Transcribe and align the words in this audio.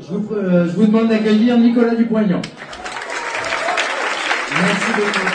je, 0.00 0.14
vous, 0.14 0.34
euh, 0.34 0.66
je 0.66 0.72
vous 0.72 0.86
demande 0.86 1.08
d'accueillir 1.08 1.58
Nicolas 1.58 1.94
Dupoignant. 1.94 2.40
Merci 4.50 4.92
beaucoup. 4.96 5.28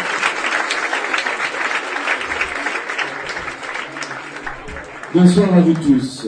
Bonsoir 5.13 5.53
à 5.53 5.61
vous 5.61 5.73
tous. 5.73 6.27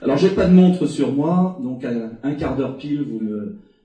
Alors 0.00 0.16
j'ai 0.16 0.30
pas 0.30 0.46
de 0.46 0.52
montre 0.52 0.86
sur 0.86 1.12
moi, 1.12 1.58
donc 1.62 1.84
à 1.84 1.90
un 2.22 2.34
quart 2.34 2.56
d'heure 2.56 2.76
pile, 2.76 3.02
vous 3.02 3.20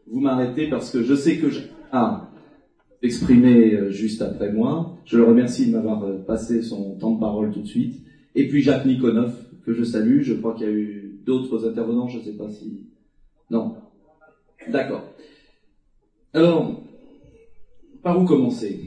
vous 0.10 0.20
m'arrêtez 0.20 0.68
parce 0.68 0.92
que 0.92 1.04
je 1.04 1.16
sais 1.16 1.38
que 1.38 1.50
je... 1.50 1.60
Ah, 1.92 2.30
exprimé 3.02 3.74
euh, 3.74 3.92
juste 3.92 4.22
après 4.22 4.52
moi. 4.52 4.98
Je 5.06 5.18
le 5.18 5.24
remercie 5.24 5.68
de 5.68 5.76
m'avoir 5.76 6.04
euh, 6.04 6.18
passé 6.26 6.62
son 6.62 6.96
temps 6.96 7.12
de 7.12 7.20
parole 7.20 7.52
tout 7.52 7.62
de 7.62 7.68
suite. 7.68 8.02
Et 8.36 8.48
puis 8.48 8.62
Jacques 8.62 8.86
Nikonov, 8.86 9.34
que 9.66 9.74
je 9.74 9.84
salue. 9.84 10.22
Je 10.22 10.34
crois 10.34 10.54
qu'il 10.54 10.68
y 10.68 10.70
a 10.70 10.74
eu 10.74 11.07
d'autres 11.28 11.68
intervenants, 11.68 12.08
je 12.08 12.20
ne 12.20 12.24
sais 12.24 12.38
pas 12.38 12.50
si... 12.50 12.88
Non. 13.52 13.76
D'accord. 14.70 15.14
Alors, 16.34 16.82
par 18.02 18.20
où 18.20 18.26
commencer? 18.26 18.80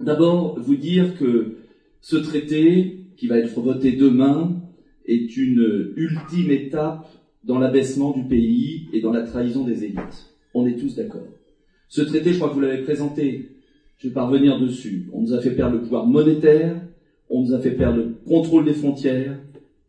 D'abord, 0.00 0.58
vous 0.58 0.74
dire 0.74 1.16
que 1.16 1.56
ce 2.00 2.16
traité, 2.16 3.06
qui 3.16 3.26
va 3.26 3.38
être 3.38 3.60
voté 3.60 3.92
demain, 3.92 4.60
est 5.06 5.36
une 5.36 5.92
ultime 5.96 6.50
étape 6.50 7.06
dans 7.44 7.58
l'abaissement 7.58 8.10
du 8.10 8.24
pays 8.24 8.88
et 8.92 9.00
dans 9.00 9.12
la 9.12 9.22
trahison 9.22 9.64
des 9.64 9.84
élites. 9.84 10.34
On 10.54 10.66
est 10.66 10.76
tous 10.76 10.94
d'accord. 10.96 11.26
Ce 11.88 12.00
traité, 12.00 12.32
je 12.32 12.38
crois 12.38 12.48
que 12.48 12.54
vous 12.54 12.60
l'avez 12.60 12.82
présenté, 12.82 13.50
je 13.98 14.08
vais 14.08 14.14
pas 14.14 14.26
revenir 14.26 14.58
dessus. 14.58 15.10
On 15.12 15.20
nous 15.20 15.34
a 15.34 15.40
fait 15.40 15.54
perdre 15.54 15.76
le 15.76 15.82
pouvoir 15.82 16.06
monétaire, 16.06 16.80
on 17.28 17.42
nous 17.42 17.52
a 17.52 17.60
fait 17.60 17.72
perdre 17.72 17.98
le 17.98 18.16
contrôle 18.26 18.64
des 18.64 18.72
frontières. 18.72 19.38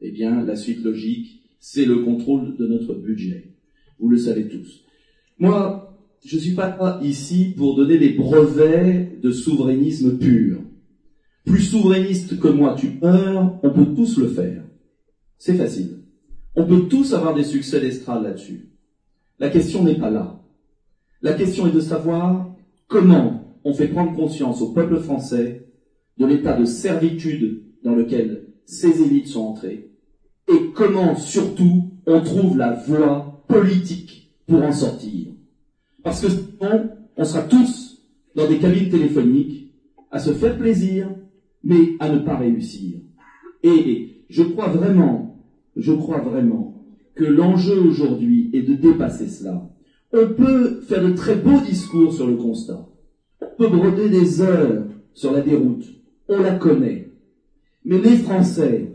Eh 0.02 0.12
bien, 0.12 0.44
la 0.44 0.56
suite 0.56 0.84
logique, 0.84 1.45
c'est 1.68 1.86
le 1.86 2.04
contrôle 2.04 2.56
de 2.58 2.68
notre 2.68 2.94
budget. 2.94 3.56
Vous 3.98 4.08
le 4.08 4.18
savez 4.18 4.48
tous. 4.48 4.86
Moi, 5.40 5.98
je 6.24 6.36
ne 6.36 6.42
suis 6.42 6.54
pas 6.54 7.00
ici 7.02 7.56
pour 7.58 7.76
donner 7.76 7.98
des 7.98 8.12
brevets 8.12 9.20
de 9.20 9.32
souverainisme 9.32 10.20
pur. 10.20 10.62
Plus 11.44 11.64
souverainiste 11.64 12.40
que 12.40 12.50
moi 12.50 12.76
tu 12.78 13.00
meurs, 13.02 13.60
on 13.64 13.72
peut 13.72 13.96
tous 13.96 14.20
le 14.20 14.28
faire. 14.28 14.64
C'est 15.40 15.56
facile. 15.56 16.04
On 16.56 16.68
peut 16.68 16.88
tous 16.88 17.16
avoir 17.16 17.34
des 17.34 17.44
succès 17.44 17.82
d'estrade 17.82 18.22
là-dessus. 18.22 18.70
La 19.40 19.50
question 19.50 19.84
n'est 19.84 19.98
pas 19.98 20.12
là. 20.12 20.44
La 21.24 21.34
question 21.34 21.66
est 21.66 21.74
de 21.74 21.80
savoir 21.80 22.56
comment 22.88 23.58
on 23.64 23.74
fait 23.74 23.88
prendre 23.88 24.16
conscience 24.16 24.62
au 24.62 24.72
peuple 24.72 25.00
français 25.00 25.68
de 26.20 26.28
l'état 26.28 26.56
de 26.60 26.66
servitude 26.66 27.64
dans 27.84 27.96
lequel 27.96 28.54
ces 28.66 29.02
élites 29.02 29.28
sont 29.28 29.42
entrées 29.42 29.95
et 30.48 30.72
comment 30.74 31.16
surtout 31.16 31.92
on 32.06 32.22
trouve 32.22 32.58
la 32.58 32.74
voie 32.74 33.44
politique 33.48 34.32
pour 34.48 34.64
en 34.64 34.72
sortir? 34.72 35.28
Parce 36.04 36.22
que 36.22 36.30
sinon, 36.30 36.90
on 37.18 37.24
sera 37.24 37.44
tous 37.44 38.04
dans 38.36 38.48
des 38.48 38.60
cabines 38.60 38.90
téléphoniques 38.90 39.74
à 40.12 40.20
se 40.20 40.34
faire 40.34 40.58
plaisir, 40.58 41.10
mais 41.64 41.96
à 42.00 42.10
ne 42.10 42.20
pas 42.20 42.38
réussir. 42.38 43.00
Et 43.64 44.26
je 44.30 44.44
crois 44.44 44.68
vraiment, 44.68 45.44
je 45.76 45.94
crois 45.94 46.20
vraiment 46.20 46.86
que 47.16 47.24
l'enjeu 47.24 47.80
aujourd'hui 47.80 48.50
est 48.54 48.62
de 48.62 48.76
dépasser 48.76 49.28
cela. 49.28 49.70
On 50.14 50.28
peut 50.28 50.82
faire 50.82 51.04
de 51.04 51.14
très 51.14 51.36
beaux 51.36 51.60
discours 51.60 52.14
sur 52.14 52.28
le 52.28 52.36
constat. 52.36 52.88
On 53.42 53.48
peut 53.58 53.70
broder 53.70 54.10
des 54.10 54.42
heures 54.42 54.84
sur 55.14 55.32
la 55.32 55.42
déroute. 55.42 55.86
On 56.30 56.42
la 56.42 56.56
connaît. 56.56 57.12
Mais 57.84 58.00
les 58.00 58.18
Français 58.18 58.92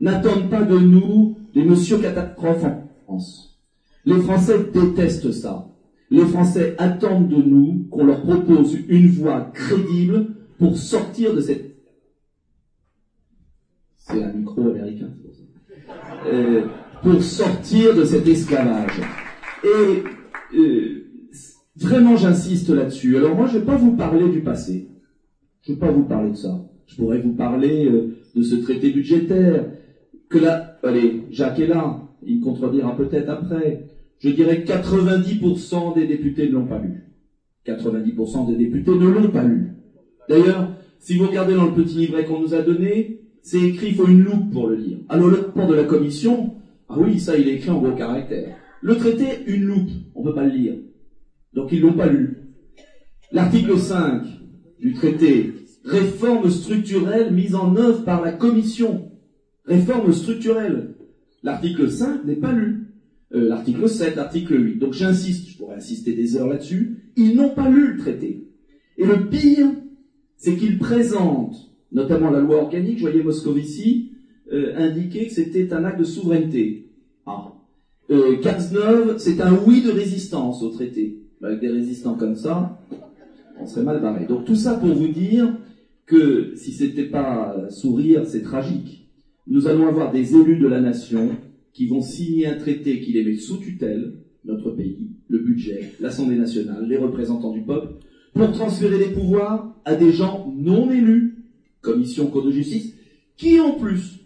n'attendent 0.00 0.50
pas 0.50 0.62
de 0.62 0.78
nous 0.78 1.36
des 1.54 1.64
monsieur 1.64 1.98
catastrophes 1.98 2.64
en 2.64 2.88
France. 3.04 3.60
Les 4.04 4.20
Français 4.20 4.58
détestent 4.72 5.32
ça. 5.32 5.68
Les 6.10 6.24
Français 6.24 6.74
attendent 6.78 7.28
de 7.28 7.42
nous 7.42 7.86
qu'on 7.90 8.04
leur 8.04 8.22
propose 8.22 8.76
une 8.88 9.08
voie 9.08 9.50
crédible 9.52 10.28
pour 10.58 10.76
sortir 10.76 11.34
de 11.34 11.40
cette... 11.40 11.76
C'est 13.96 14.22
un 14.22 14.32
micro 14.32 14.60
américain, 14.60 15.08
pour. 15.20 15.32
Euh, 16.32 16.66
pour 17.02 17.22
sortir 17.22 17.94
de 17.94 18.04
cet 18.04 18.26
esclavage. 18.26 19.00
Et 19.64 20.02
euh, 20.56 21.06
vraiment, 21.76 22.16
j'insiste 22.16 22.70
là-dessus. 22.70 23.16
Alors 23.16 23.34
moi, 23.34 23.46
je 23.46 23.54
ne 23.54 23.60
vais 23.60 23.66
pas 23.66 23.76
vous 23.76 23.96
parler 23.96 24.28
du 24.28 24.40
passé. 24.40 24.88
Je 25.62 25.72
ne 25.72 25.76
vais 25.76 25.80
pas 25.80 25.92
vous 25.92 26.04
parler 26.04 26.30
de 26.30 26.36
ça. 26.36 26.64
Je 26.86 26.96
pourrais 26.96 27.20
vous 27.20 27.32
parler 27.32 27.86
euh, 27.86 28.16
de 28.34 28.42
ce 28.42 28.56
traité 28.56 28.90
budgétaire. 28.90 29.66
Que 30.28 30.38
là, 30.38 30.78
allez, 30.82 31.24
Jacques 31.30 31.60
est 31.60 31.66
là. 31.66 32.02
Il 32.24 32.40
contredira 32.40 32.96
peut-être 32.96 33.28
après. 33.28 33.86
Je 34.18 34.30
dirais 34.30 34.62
que 34.62 34.72
90% 34.72 35.94
des 35.94 36.06
députés 36.06 36.48
ne 36.48 36.54
l'ont 36.54 36.66
pas 36.66 36.78
lu. 36.78 37.04
90% 37.66 38.48
des 38.48 38.56
députés 38.56 38.92
ne 38.92 39.08
l'ont 39.08 39.30
pas 39.30 39.44
lu. 39.44 39.72
D'ailleurs, 40.28 40.70
si 40.98 41.16
vous 41.16 41.26
regardez 41.26 41.54
dans 41.54 41.66
le 41.66 41.72
petit 41.72 41.98
livret 41.98 42.24
qu'on 42.24 42.40
nous 42.40 42.54
a 42.54 42.62
donné, 42.62 43.20
c'est 43.42 43.60
écrit, 43.60 43.88
il 43.88 43.94
faut 43.94 44.08
une 44.08 44.24
loupe 44.24 44.52
pour 44.52 44.68
le 44.68 44.76
lire. 44.76 44.98
Alors 45.08 45.28
le 45.28 45.36
rapport 45.36 45.68
de 45.68 45.74
la 45.74 45.84
commission, 45.84 46.54
ah 46.88 46.96
oui, 46.98 47.20
ça 47.20 47.36
il 47.36 47.48
est 47.48 47.54
écrit 47.54 47.70
en 47.70 47.80
gros 47.80 47.94
caractères. 47.94 48.56
Le 48.80 48.96
traité, 48.96 49.24
une 49.46 49.64
loupe, 49.64 49.90
on 50.14 50.22
ne 50.22 50.28
peut 50.28 50.34
pas 50.34 50.44
le 50.44 50.50
lire. 50.50 50.74
Donc 51.52 51.70
ils 51.72 51.80
l'ont 51.80 51.92
pas 51.92 52.08
lu. 52.08 52.54
L'article 53.32 53.78
5 53.78 54.22
du 54.80 54.94
traité, 54.94 55.52
réforme 55.84 56.50
structurelle 56.50 57.32
mise 57.32 57.54
en 57.54 57.76
œuvre 57.76 58.04
par 58.04 58.24
la 58.24 58.32
Commission. 58.32 59.12
Réforme 59.66 60.12
structurelle. 60.12 60.94
L'article 61.42 61.90
5 61.90 62.24
n'est 62.24 62.36
pas 62.36 62.52
lu. 62.52 62.86
Euh, 63.34 63.48
l'article 63.48 63.88
7, 63.88 64.16
l'article 64.16 64.64
8. 64.64 64.78
Donc 64.78 64.92
j'insiste, 64.92 65.48
je 65.48 65.58
pourrais 65.58 65.76
insister 65.76 66.12
des 66.14 66.36
heures 66.36 66.46
là-dessus, 66.46 66.98
ils 67.16 67.34
n'ont 67.34 67.50
pas 67.50 67.68
lu 67.68 67.94
le 67.94 67.98
traité. 67.98 68.46
Et 68.98 69.04
le 69.04 69.28
pire, 69.28 69.68
c'est 70.36 70.56
qu'ils 70.56 70.78
présentent, 70.78 71.70
notamment 71.92 72.30
la 72.30 72.40
loi 72.40 72.62
organique, 72.62 72.98
je 72.98 73.02
voyais 73.02 73.22
Moscovici 73.22 74.12
euh, 74.52 74.76
indiquer 74.76 75.26
que 75.26 75.32
c'était 75.32 75.72
un 75.72 75.84
acte 75.84 75.98
de 75.98 76.04
souveraineté. 76.04 76.92
Ah, 77.26 77.52
euh, 78.10 78.36
c'est 79.18 79.40
un 79.40 79.58
oui 79.66 79.82
de 79.82 79.90
résistance 79.90 80.62
au 80.62 80.68
traité. 80.70 81.18
Avec 81.42 81.60
des 81.60 81.68
résistants 81.68 82.14
comme 82.14 82.36
ça, 82.36 82.80
on 83.60 83.66
serait 83.66 83.84
mal 83.84 84.00
barré. 84.00 84.26
Donc 84.26 84.44
tout 84.44 84.54
ça 84.54 84.74
pour 84.74 84.94
vous 84.94 85.08
dire 85.08 85.52
que 86.06 86.54
si 86.54 86.72
c'était 86.72 87.04
pas 87.04 87.68
sourire, 87.70 88.24
c'est 88.26 88.42
tragique. 88.42 89.05
Nous 89.48 89.68
allons 89.68 89.86
avoir 89.86 90.12
des 90.12 90.34
élus 90.34 90.58
de 90.58 90.66
la 90.66 90.80
nation 90.80 91.30
qui 91.72 91.86
vont 91.86 92.00
signer 92.00 92.46
un 92.46 92.56
traité 92.56 93.00
qui 93.00 93.12
les 93.12 93.24
met 93.24 93.36
sous 93.36 93.58
tutelle, 93.58 94.14
notre 94.44 94.70
pays, 94.70 95.10
le 95.28 95.38
budget, 95.38 95.92
l'Assemblée 96.00 96.36
nationale, 96.36 96.86
les 96.88 96.96
représentants 96.96 97.52
du 97.52 97.62
peuple, 97.62 97.94
pour 98.34 98.50
transférer 98.52 98.98
des 98.98 99.12
pouvoirs 99.12 99.76
à 99.84 99.94
des 99.94 100.12
gens 100.12 100.52
non 100.56 100.90
élus, 100.90 101.44
commission 101.80 102.26
code 102.26 102.46
de 102.46 102.50
justice, 102.50 102.94
qui 103.36 103.60
en 103.60 103.72
plus 103.72 104.20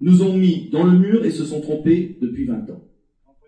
nous 0.00 0.22
ont 0.22 0.36
mis 0.36 0.68
dans 0.70 0.84
le 0.84 0.98
mur 0.98 1.24
et 1.24 1.30
se 1.30 1.44
sont 1.44 1.60
trompés 1.60 2.18
depuis 2.20 2.44
20 2.44 2.70
ans. 2.70 2.84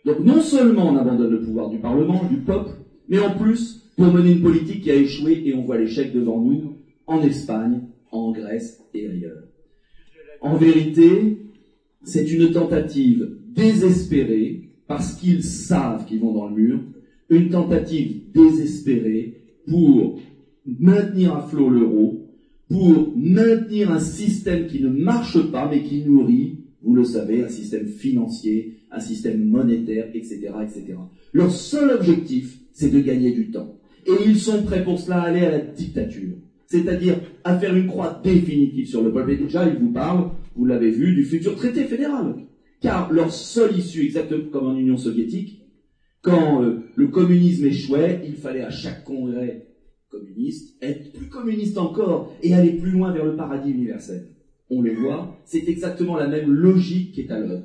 Donc 0.07 0.21
non 0.21 0.41
seulement 0.41 0.89
on 0.91 0.97
abandonne 0.97 1.33
le 1.33 1.43
pouvoir 1.43 1.69
du 1.69 1.79
Parlement, 1.79 2.25
du 2.31 2.39
peuple, 2.39 2.71
mais 3.09 3.19
en 3.19 3.37
plus 3.37 3.93
pour 3.97 4.13
mener 4.13 4.33
une 4.33 4.43
politique 4.43 4.83
qui 4.83 4.91
a 4.91 4.95
échoué 4.95 5.43
et 5.45 5.55
on 5.55 5.65
voit 5.65 5.77
l'échec 5.77 6.15
devant 6.15 6.41
nous 6.41 6.77
en 7.07 7.21
Espagne, 7.21 7.83
en 8.13 8.33
Grèce 8.33 8.83
et 8.95 9.07
ailleurs. 9.07 9.48
En 10.41 10.57
vérité, 10.57 11.39
c'est 12.03 12.31
une 12.31 12.53
tentative 12.53 13.29
désespérée 13.55 14.71
parce 14.87 15.15
qu'ils 15.15 15.43
savent 15.43 16.07
qu'ils 16.07 16.21
vont 16.21 16.33
dans 16.33 16.49
le 16.49 16.55
mur, 16.55 16.81
une 17.29 17.51
tentative 17.51 18.23
désespérée 18.33 19.35
pour 19.67 20.21
maintenir 20.67 21.35
à 21.35 21.43
flot 21.43 21.69
l'euro, 21.69 22.27
pour 22.69 23.13
maintenir 23.17 23.91
un 23.91 24.01
système 24.01 24.67
qui 24.67 24.83
ne 24.83 24.89
marche 24.89 25.51
pas 25.51 25.69
mais 25.71 25.83
qui 25.83 26.03
nourrit, 26.03 26.59
vous 26.83 26.95
le 26.95 27.05
savez, 27.05 27.45
un 27.45 27.49
système 27.49 27.87
financier, 27.87 28.77
un 28.91 29.01
système 29.01 29.45
monétaire, 29.45 30.09
etc., 30.15 30.51
etc. 30.63 30.95
Leur 31.33 31.51
seul 31.51 31.91
objectif, 31.91 32.59
c'est 32.73 32.91
de 32.91 33.01
gagner 33.01 33.33
du 33.33 33.51
temps. 33.51 33.75
Et 34.07 34.13
ils 34.27 34.39
sont 34.39 34.63
prêts 34.63 34.85
pour 34.85 34.99
cela 34.99 35.23
à 35.23 35.27
aller 35.29 35.45
à 35.45 35.51
la 35.51 35.61
dictature. 35.61 36.37
C'est-à-dire 36.69 37.17
à 37.45 37.59
faire 37.59 37.75
une 37.75 37.89
croix 37.89 38.21
définitive 38.23 38.87
sur 38.87 39.03
le 39.03 39.13
peuple. 39.13 39.33
Et 39.33 39.37
déjà, 39.37 39.69
ils 39.69 39.79
vous 39.79 39.93
parlent, 39.93 40.31
vous 40.55 40.65
l'avez 40.65 40.91
vu, 40.91 41.15
du 41.15 41.25
futur 41.25 41.57
traité 41.57 41.85
fédéral. 41.85 42.37
Car 42.81 43.13
leur 43.13 43.33
seule 43.33 43.77
issue, 43.77 44.05
exactement 44.05 44.51
comme 44.53 44.67
en 44.69 44.79
Union 44.79 44.97
soviétique, 44.97 45.63
quand 46.23 46.63
euh, 46.63 46.85
le 46.95 47.09
communisme 47.09 47.67
échouait, 47.67 48.23
il 48.25 48.37
fallait 48.37 48.63
à 48.63 48.71
chaque 48.71 49.05
congrès 49.05 49.67
communiste 50.11 50.77
être 50.81 51.13
plus 51.13 51.29
communiste 51.29 51.77
encore 51.77 52.33
et 52.43 52.55
aller 52.55 52.73
plus 52.73 52.93
loin 52.93 53.13
vers 53.13 53.25
le 53.25 53.37
paradis 53.37 53.71
universel. 53.71 54.29
On 54.71 54.81
le 54.81 54.95
voit, 54.95 55.37
c'est 55.45 55.69
exactement 55.69 56.17
la 56.17 56.29
même 56.29 56.51
logique 56.51 57.13
qui 57.13 57.23
est 57.23 57.31
à 57.33 57.41
l'œuvre 57.41 57.65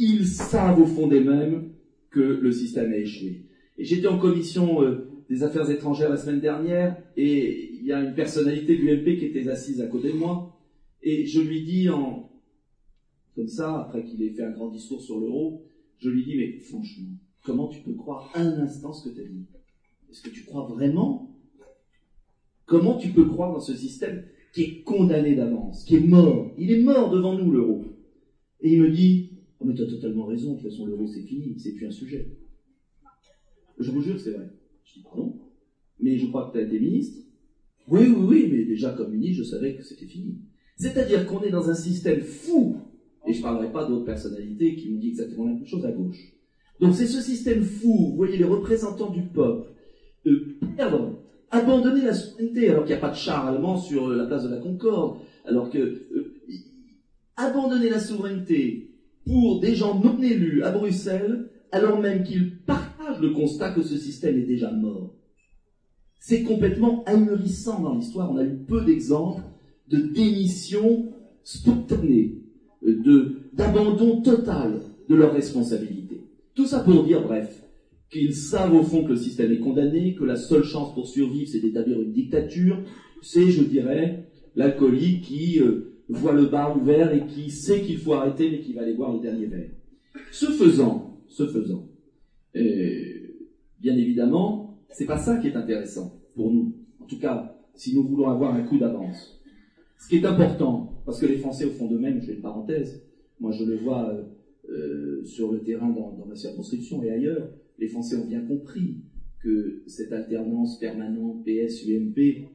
ils 0.00 0.26
savent 0.26 0.80
au 0.80 0.86
fond 0.86 1.06
d'eux-mêmes 1.06 1.72
que 2.10 2.20
le 2.20 2.50
système 2.50 2.90
a 2.92 2.96
échoué. 2.96 3.44
J'étais 3.78 4.08
en 4.08 4.18
commission 4.18 4.82
euh, 4.82 5.10
des 5.28 5.44
affaires 5.44 5.70
étrangères 5.70 6.08
la 6.08 6.16
semaine 6.16 6.40
dernière, 6.40 6.96
et 7.16 7.69
il 7.80 7.86
y 7.86 7.92
a 7.92 8.00
une 8.00 8.14
personnalité 8.14 8.76
de 8.76 8.82
l'UMP 8.82 9.18
qui 9.18 9.24
était 9.24 9.48
assise 9.48 9.80
à 9.80 9.86
côté 9.86 10.12
de 10.12 10.18
moi, 10.18 10.56
et 11.02 11.26
je 11.26 11.40
lui 11.40 11.62
dis 11.62 11.88
en, 11.88 12.30
comme 13.34 13.48
ça, 13.48 13.80
après 13.80 14.04
qu'il 14.04 14.22
ait 14.22 14.30
fait 14.30 14.42
un 14.42 14.50
grand 14.50 14.68
discours 14.68 15.00
sur 15.00 15.18
l'euro, 15.18 15.64
Je 16.00 16.08
lui 16.08 16.24
dis, 16.24 16.36
mais 16.36 16.58
franchement, 16.58 17.10
comment 17.44 17.68
tu 17.68 17.80
peux 17.80 17.92
croire 17.92 18.30
un 18.34 18.58
instant 18.60 18.92
ce 18.92 19.08
que 19.08 19.14
tu 19.14 19.20
as 19.20 19.24
dit? 19.24 19.44
Est-ce 20.10 20.22
que 20.22 20.30
tu 20.30 20.44
crois 20.44 20.66
vraiment? 20.66 21.36
Comment 22.64 22.96
tu 22.96 23.10
peux 23.10 23.26
croire 23.26 23.52
dans 23.52 23.60
ce 23.60 23.74
système 23.74 24.24
qui 24.54 24.62
est 24.62 24.82
condamné 24.82 25.34
d'avance, 25.34 25.84
qui 25.84 25.96
est 25.96 26.00
mort? 26.00 26.52
Il 26.56 26.72
est 26.72 26.82
mort 26.82 27.10
devant 27.10 27.36
nous, 27.38 27.50
l'euro. 27.50 27.84
Et 28.62 28.72
il 28.72 28.82
me 28.82 28.90
dit, 28.90 29.30
oh 29.60 29.66
mais 29.66 29.74
tu 29.74 29.82
as 29.82 29.86
totalement 29.86 30.24
raison, 30.24 30.54
de 30.54 30.60
toute 30.60 30.70
façon 30.70 30.86
l'euro 30.86 31.06
c'est 31.06 31.22
fini, 31.22 31.58
c'est 31.58 31.72
plus 31.72 31.86
un 31.86 31.90
sujet. 31.90 32.26
Je 33.78 33.90
vous 33.90 34.00
jure, 34.00 34.18
c'est 34.18 34.32
vrai. 34.32 34.48
Je 34.84 34.94
dis, 34.94 35.02
pardon? 35.02 35.38
Mais 35.98 36.18
je 36.18 36.26
crois 36.26 36.48
que 36.48 36.52
tu 36.52 36.64
as 36.64 36.66
été 36.66 36.80
ministre. 36.80 37.18
Oui, 37.90 38.06
oui, 38.06 38.24
oui, 38.28 38.48
mais 38.52 38.64
déjà 38.64 38.92
comme 38.92 39.10
ministre, 39.10 39.44
je 39.44 39.50
savais 39.50 39.74
que 39.74 39.82
c'était 39.82 40.06
fini. 40.06 40.38
C'est-à-dire 40.76 41.26
qu'on 41.26 41.42
est 41.42 41.50
dans 41.50 41.68
un 41.68 41.74
système 41.74 42.20
fou, 42.20 42.76
et 43.26 43.32
je 43.32 43.38
ne 43.38 43.42
parlerai 43.42 43.72
pas 43.72 43.86
d'autres 43.86 44.04
personnalités 44.04 44.76
qui 44.76 44.90
nous 44.90 44.98
disent 44.98 45.20
exactement 45.20 45.46
la 45.46 45.54
même 45.54 45.66
chose 45.66 45.84
à 45.84 45.92
gauche. 45.92 46.32
Donc 46.80 46.94
c'est 46.94 47.06
ce 47.06 47.20
système 47.20 47.62
fou, 47.62 48.10
vous 48.10 48.16
voyez 48.16 48.38
les 48.38 48.44
représentants 48.44 49.10
du 49.10 49.22
peuple, 49.22 49.68
euh, 50.26 50.56
perdre, 50.76 51.22
abandonner 51.50 52.02
la 52.02 52.14
souveraineté, 52.14 52.70
alors 52.70 52.84
qu'il 52.84 52.94
n'y 52.94 52.98
a 52.98 53.00
pas 53.00 53.10
de 53.10 53.16
char 53.16 53.46
allemand 53.48 53.76
sur 53.76 54.08
la 54.08 54.24
place 54.24 54.44
de 54.44 54.48
la 54.48 54.60
Concorde, 54.60 55.18
alors 55.44 55.68
que 55.68 55.78
euh, 55.78 56.34
abandonner 57.36 57.90
la 57.90 58.00
souveraineté 58.00 58.94
pour 59.26 59.60
des 59.60 59.74
gens 59.74 60.00
non 60.00 60.22
élus 60.22 60.62
à 60.62 60.70
Bruxelles, 60.70 61.50
alors 61.72 62.00
même 62.00 62.22
qu'ils 62.22 62.58
partagent 62.62 63.20
le 63.20 63.30
constat 63.30 63.72
que 63.72 63.82
ce 63.82 63.96
système 63.96 64.38
est 64.38 64.46
déjà 64.46 64.70
mort. 64.70 65.19
C'est 66.20 66.42
complètement 66.42 67.02
ahurissant 67.06 67.80
dans 67.80 67.94
l'histoire. 67.94 68.30
On 68.30 68.36
a 68.36 68.44
eu 68.44 68.58
peu 68.68 68.84
d'exemples 68.84 69.42
de 69.88 69.96
démission 69.98 71.12
spontanée, 71.42 72.42
de, 72.82 73.38
d'abandon 73.54 74.20
total 74.20 74.82
de 75.08 75.14
leurs 75.14 75.32
responsabilités. 75.32 76.20
Tout 76.54 76.66
ça 76.66 76.80
pour 76.80 77.04
dire, 77.04 77.22
bref, 77.22 77.66
qu'ils 78.10 78.34
savent 78.34 78.74
au 78.74 78.82
fond 78.82 79.02
que 79.04 79.10
le 79.10 79.16
système 79.16 79.50
est 79.50 79.60
condamné, 79.60 80.14
que 80.14 80.24
la 80.24 80.36
seule 80.36 80.62
chance 80.62 80.94
pour 80.94 81.08
survivre, 81.08 81.48
c'est 81.48 81.60
d'établir 81.60 82.00
une 82.00 82.12
dictature. 82.12 82.78
C'est, 83.22 83.50
je 83.50 83.62
dirais, 83.62 84.28
l'alcoolique 84.56 85.22
qui 85.22 85.58
euh, 85.60 86.02
voit 86.08 86.34
le 86.34 86.46
bar 86.46 86.76
ouvert 86.76 87.14
et 87.14 87.26
qui 87.26 87.50
sait 87.50 87.80
qu'il 87.80 87.98
faut 87.98 88.12
arrêter, 88.12 88.50
mais 88.50 88.60
qui 88.60 88.74
va 88.74 88.82
aller 88.82 88.94
boire 88.94 89.14
le 89.14 89.20
dernier 89.20 89.46
verre. 89.46 89.70
Ce 90.32 90.46
faisant, 90.46 91.18
ce 91.28 91.46
faisant, 91.46 91.88
euh, 92.56 93.02
bien 93.80 93.96
évidemment, 93.96 94.69
c'est 94.92 95.06
pas 95.06 95.18
ça 95.18 95.38
qui 95.38 95.48
est 95.48 95.56
intéressant 95.56 96.20
pour 96.34 96.52
nous. 96.52 96.74
En 97.00 97.06
tout 97.06 97.18
cas, 97.18 97.56
si 97.74 97.94
nous 97.94 98.06
voulons 98.06 98.28
avoir 98.28 98.54
un 98.54 98.62
coup 98.62 98.78
d'avance. 98.78 99.40
Ce 99.98 100.08
qui 100.08 100.16
est 100.16 100.24
important, 100.24 101.02
parce 101.04 101.20
que 101.20 101.26
les 101.26 101.38
Français 101.38 101.64
au 101.64 101.70
fond 101.70 101.86
d'eux-mêmes, 101.86 102.20
je 102.20 102.26
fais 102.26 102.34
une 102.34 102.42
parenthèse, 102.42 103.02
moi 103.38 103.52
je 103.52 103.64
le 103.64 103.76
vois 103.76 104.08
euh, 104.08 104.22
euh, 104.70 105.24
sur 105.24 105.52
le 105.52 105.60
terrain 105.62 105.90
dans, 105.90 106.24
ma 106.26 106.36
circonscription 106.36 107.02
et 107.02 107.10
ailleurs, 107.10 107.50
les 107.78 107.88
Français 107.88 108.16
ont 108.16 108.26
bien 108.26 108.42
compris 108.42 108.96
que 109.42 109.82
cette 109.86 110.12
alternance 110.12 110.78
permanente 110.78 111.44
PS-UMP 111.44 112.48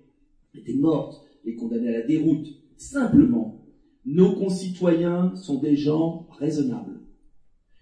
était 0.54 0.74
morte 0.74 1.26
et 1.46 1.56
condamnée 1.56 1.90
à 1.90 2.00
la 2.00 2.02
déroute. 2.06 2.48
Simplement, 2.78 3.66
nos 4.06 4.36
concitoyens 4.36 5.36
sont 5.36 5.60
des 5.60 5.76
gens 5.76 6.28
raisonnables. 6.40 7.00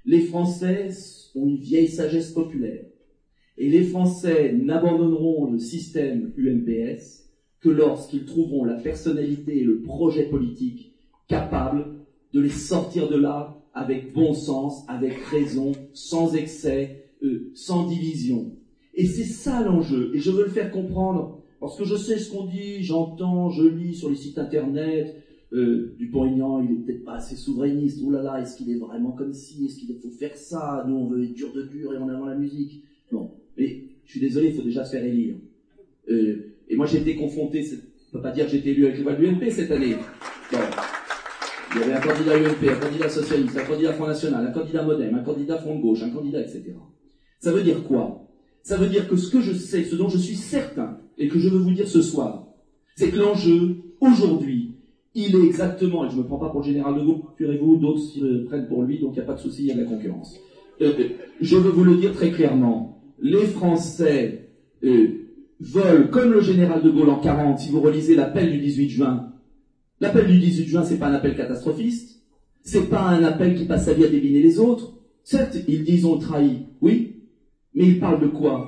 Les 0.06 0.22
Français 0.22 0.90
ont 1.36 1.48
une 1.48 1.58
vieille 1.58 1.90
sagesse 1.90 2.32
populaire. 2.32 2.86
Et 3.58 3.70
les 3.70 3.84
Français 3.84 4.54
n'abandonneront 4.54 5.52
le 5.52 5.60
système 5.60 6.32
UMPS 6.38 7.30
que 7.60 7.70
lorsqu'ils 7.70 8.26
trouveront 8.26 8.66
la 8.66 8.76
personnalité 8.76 9.60
et 9.60 9.64
le 9.64 9.82
projet 9.82 10.26
politique 10.26 10.94
capable 11.28 11.86
de 12.34 12.42
les 12.42 12.50
sortir 12.50 13.10
de 13.10 13.16
là 13.16 13.62
avec 13.74 14.14
bon 14.14 14.34
sens, 14.34 14.84
avec 14.88 15.18
raison, 15.32 15.72
sans 15.94 16.36
excès, 16.36 17.06
euh, 17.24 17.52
sans 17.56 17.88
division. 17.88 18.52
Et 18.94 19.06
c'est 19.06 19.24
ça 19.24 19.64
l'enjeu. 19.64 20.12
Et 20.14 20.20
je 20.20 20.32
veux 20.32 20.44
le 20.44 20.52
faire 20.52 20.72
comprendre 20.72 21.42
parce 21.60 21.78
que 21.78 21.86
je 21.86 21.96
sais 21.96 22.20
ce 22.20 22.30
qu'on 22.30 22.46
dit, 22.46 22.84
j'entends, 22.84 23.50
je 23.50 23.64
lis 23.64 23.96
sur 23.96 24.10
les 24.10 24.16
sites 24.16 24.38
internet. 24.38 25.16
Euh, 25.54 25.96
Dupont-Aignan, 25.98 26.62
il 26.62 26.72
est 26.72 26.76
peut-être 26.76 27.06
pas 27.06 27.14
assez 27.14 27.36
souverainiste. 27.36 28.02
Ouh 28.04 28.12
là 28.12 28.22
là, 28.22 28.42
est-ce 28.42 28.58
qu'il 28.58 28.70
est 28.72 28.80
vraiment 28.80 29.12
comme 29.12 29.34
ci 29.34 29.66
Est-ce 29.66 29.80
qu'il 29.80 29.96
faut 29.96 30.10
faire 30.10 30.36
ça 30.36 30.84
Nous, 30.88 30.96
on 30.96 31.08
veut 31.08 31.24
être 31.24 31.34
dur 31.34 31.54
de 31.54 31.64
dur 31.64 31.94
et 31.94 31.98
on 31.98 32.10
avant 32.10 32.26
la 32.26 32.36
musique. 32.36 32.84
Non. 33.12 33.32
Mais 33.58 33.84
je 34.06 34.12
suis 34.12 34.20
désolé, 34.20 34.48
il 34.50 34.56
faut 34.56 34.62
déjà 34.62 34.84
se 34.84 34.92
faire 34.92 35.06
élire. 35.06 35.36
Euh, 36.10 36.54
et 36.70 36.76
moi, 36.76 36.86
j'ai 36.86 37.00
été 37.00 37.16
confronté, 37.16 37.64
je 37.64 37.76
ne 37.76 37.80
peux 38.12 38.22
pas 38.22 38.32
dire 38.32 38.46
que 38.46 38.52
j'ai 38.52 38.58
été 38.58 38.72
élu 38.72 38.86
avec 38.86 38.98
les 38.98 39.04
voix 39.04 39.14
de 39.14 39.22
l'UMP 39.22 39.50
cette 39.50 39.72
année. 39.72 39.96
Il 40.52 41.82
y 41.82 41.84
avait 41.84 41.94
un 41.94 42.02
candidat 42.02 42.38
UMP, 42.38 42.70
un 42.70 42.76
candidat 42.76 43.10
socialiste, 43.10 43.58
un 43.58 43.66
candidat 43.66 43.94
Front 43.94 44.08
National, 44.08 44.46
un 44.46 44.52
candidat 44.52 44.84
Modem, 44.84 45.16
un 45.16 45.24
candidat 45.24 45.58
Front 45.58 45.76
de 45.76 45.82
Gauche, 45.82 46.04
un 46.04 46.12
candidat, 46.12 46.42
etc. 46.42 46.74
Ça 47.40 47.52
veut 47.52 47.64
dire 47.64 47.84
quoi? 47.84 48.28
Ça 48.62 48.78
veut 48.78 48.88
dire 48.88 49.08
que 49.08 49.16
ce 49.16 49.32
que 49.32 49.42
je 49.42 49.54
sais, 49.54 49.84
ce 49.84 49.96
dont 49.96 50.08
je 50.08 50.18
suis 50.18 50.36
certain, 50.36 51.00
et 51.18 51.28
que 51.28 51.40
je 51.40 51.50
veux 51.50 51.58
vous 51.58 51.74
dire 51.74 51.88
ce 51.88 52.02
soir, 52.02 52.48
c'est 52.96 53.10
que 53.10 53.18
l'enjeu, 53.18 53.78
aujourd'hui, 54.00 54.76
il 55.16 55.36
est 55.36 55.46
exactement, 55.46 56.06
et 56.06 56.10
je 56.10 56.16
ne 56.16 56.22
me 56.22 56.28
prends 56.28 56.38
pas 56.38 56.50
pour 56.50 56.62
le 56.62 56.66
général 56.66 56.96
de 56.96 57.02
Gaulle, 57.02 57.22
rassurez-vous, 57.28 57.78
d'autres 57.78 58.46
prennent 58.46 58.68
pour 58.68 58.84
lui, 58.84 59.00
donc 59.00 59.12
il 59.14 59.20
n'y 59.20 59.24
a 59.24 59.26
pas 59.26 59.34
de 59.34 59.40
souci, 59.40 59.64
il 59.64 59.68
y 59.68 59.72
a 59.72 59.76
de 59.76 59.82
la 59.82 59.88
concurrence. 59.88 60.40
Euh, 60.82 60.94
je 61.40 61.58
veux 61.58 61.70
vous 61.70 61.84
le 61.84 61.98
dire 61.98 62.14
très 62.14 62.32
clairement, 62.32 62.93
les 63.24 63.46
Français 63.46 64.50
veulent, 64.82 66.10
comme 66.12 66.32
le 66.32 66.42
général 66.42 66.84
de 66.84 66.90
Gaulle 66.90 67.10
en 67.10 67.20
40, 67.20 67.58
si 67.58 67.72
vous 67.72 67.82
relisez 67.82 68.16
l'appel 68.16 68.52
du 68.52 68.60
18 68.60 68.90
juin, 68.90 69.32
l'appel 70.02 70.28
du 70.28 70.38
18 70.38 70.68
juin, 70.68 70.84
c'est 70.84 71.00
pas 71.00 71.08
un 71.08 71.14
appel 71.14 71.36
catastrophiste, 71.36 72.22
c'est 72.64 72.90
pas 72.90 73.02
un 73.02 73.24
appel 73.24 73.56
qui 73.56 73.66
passe 73.66 73.86
sa 73.86 73.94
vie 73.94 74.04
à 74.04 74.10
débiner 74.10 74.42
les 74.42 74.60
autres. 74.60 74.94
Certes, 75.24 75.58
ils 75.68 75.86
disent 75.86 76.06
on 76.06 76.18
trahit, 76.18 76.68
oui, 76.82 77.24
mais 77.74 77.88
ils 77.88 78.00
parlent 78.00 78.22
de 78.22 78.28
quoi? 78.28 78.68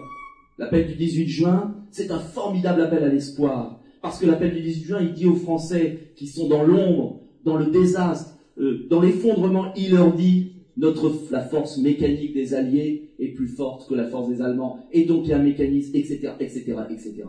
L'appel 0.58 0.88
du 0.88 0.96
18 0.96 1.28
juin, 1.28 1.76
c'est 1.92 2.12
un 2.12 2.20
formidable 2.20 2.82
appel 2.82 3.04
à 3.04 3.10
l'espoir. 3.10 3.82
Parce 4.02 4.20
que 4.20 4.26
l'appel 4.26 4.54
du 4.54 4.62
18 4.62 4.84
juin, 4.86 5.02
il 5.02 5.14
dit 5.14 5.26
aux 5.26 5.36
Français 5.36 6.12
qui 6.16 6.28
sont 6.28 6.48
dans 6.48 6.64
l'ombre, 6.64 7.20
dans 7.44 7.58
le 7.58 7.66
désastre, 7.66 8.38
euh, 8.58 8.88
dans 8.90 9.02
l'effondrement, 9.02 9.74
il 9.76 9.92
leur 9.92 10.14
dit 10.14 10.54
notre, 10.78 11.14
la 11.32 11.42
force 11.42 11.78
mécanique 11.78 12.34
des 12.34 12.54
Alliés 12.54 13.10
est 13.20 13.30
plus 13.30 13.48
forte 13.48 13.88
que 13.88 13.96
la 13.96 14.08
force 14.08 14.30
des 14.30 14.42
Allemands. 14.42 14.86
Et 14.92 15.06
donc 15.06 15.22
il 15.26 15.30
y 15.30 15.34
a 15.34 15.38
un 15.38 15.44
mécanisme, 15.44 15.96
etc., 15.96 16.32
etc., 16.40 16.76
etc. 16.90 17.24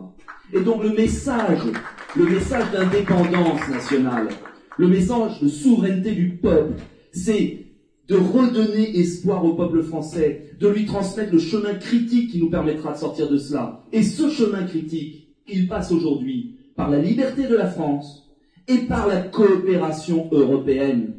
Et 0.53 0.61
donc 0.61 0.83
le 0.83 0.91
message, 0.91 1.61
le 2.15 2.25
message 2.25 2.71
d'indépendance 2.71 3.69
nationale, 3.69 4.27
le 4.77 4.87
message 4.87 5.41
de 5.41 5.47
souveraineté 5.47 6.11
du 6.11 6.37
peuple, 6.37 6.73
c'est 7.11 7.65
de 8.07 8.15
redonner 8.15 8.99
espoir 8.99 9.43
au 9.43 9.53
peuple 9.53 9.83
français, 9.83 10.51
de 10.59 10.67
lui 10.67 10.85
transmettre 10.85 11.33
le 11.33 11.39
chemin 11.39 11.73
critique 11.73 12.31
qui 12.31 12.39
nous 12.39 12.49
permettra 12.49 12.93
de 12.93 12.97
sortir 12.97 13.29
de 13.29 13.37
cela. 13.37 13.83
Et 13.91 14.03
ce 14.03 14.29
chemin 14.29 14.63
critique, 14.63 15.27
il 15.47 15.67
passe 15.67 15.91
aujourd'hui 15.91 16.55
par 16.75 16.89
la 16.89 16.99
liberté 16.99 17.47
de 17.47 17.55
la 17.55 17.67
France 17.67 18.29
et 18.67 18.79
par 18.79 19.07
la 19.07 19.21
coopération 19.21 20.29
européenne 20.31 21.16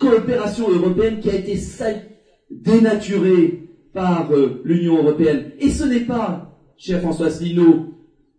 coopération 0.00 0.68
européenne 0.68 1.20
qui 1.20 1.30
a 1.30 1.34
été 1.34 1.56
dénaturée 2.50 3.68
par 3.92 4.32
euh, 4.32 4.60
l'Union 4.64 4.98
européenne. 4.98 5.52
Et 5.60 5.68
ce 5.68 5.84
n'est 5.84 6.00
pas, 6.00 6.58
cher 6.76 7.00
François 7.00 7.26
Asselineau, 7.26 7.94